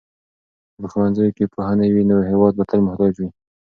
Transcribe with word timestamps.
که 0.73 0.77
په 0.81 0.87
ښوونځیو 0.91 1.35
کې 1.37 1.45
پوهه 1.53 1.73
نه 1.79 1.87
وي 1.93 2.03
نو 2.11 2.17
هېواد 2.29 2.53
به 2.57 2.63
تل 2.69 2.79
محتاج 2.87 3.13
وي. 3.19 3.29